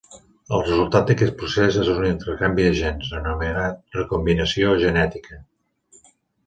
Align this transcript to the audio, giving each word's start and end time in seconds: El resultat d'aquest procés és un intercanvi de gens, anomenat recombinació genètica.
El 0.55 0.61
resultat 0.61 1.11
d'aquest 1.11 1.35
procés 1.41 1.77
és 1.83 1.91
un 1.97 2.07
intercanvi 2.09 2.65
de 2.69 2.73
gens, 2.81 3.13
anomenat 3.21 4.01
recombinació 4.01 4.75
genètica. 4.87 5.41